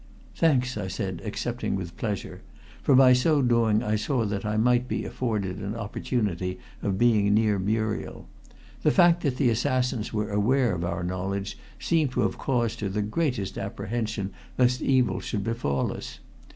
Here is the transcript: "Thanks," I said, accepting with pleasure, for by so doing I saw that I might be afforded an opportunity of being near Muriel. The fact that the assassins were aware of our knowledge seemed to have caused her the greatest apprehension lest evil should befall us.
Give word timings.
"Thanks," 0.33 0.77
I 0.77 0.87
said, 0.87 1.21
accepting 1.23 1.75
with 1.75 1.95
pleasure, 1.95 2.41
for 2.81 2.95
by 2.95 3.13
so 3.13 3.43
doing 3.43 3.83
I 3.83 3.97
saw 3.97 4.25
that 4.25 4.45
I 4.47 4.57
might 4.57 4.87
be 4.87 5.05
afforded 5.05 5.59
an 5.59 5.75
opportunity 5.75 6.57
of 6.81 6.97
being 6.97 7.35
near 7.35 7.59
Muriel. 7.59 8.27
The 8.81 8.89
fact 8.89 9.21
that 9.21 9.37
the 9.37 9.51
assassins 9.51 10.11
were 10.11 10.31
aware 10.31 10.73
of 10.73 10.83
our 10.83 11.03
knowledge 11.03 11.55
seemed 11.79 12.13
to 12.13 12.21
have 12.21 12.39
caused 12.39 12.79
her 12.79 12.89
the 12.89 13.03
greatest 13.03 13.59
apprehension 13.59 14.31
lest 14.57 14.81
evil 14.81 15.19
should 15.19 15.43
befall 15.43 15.93
us. 15.93 16.17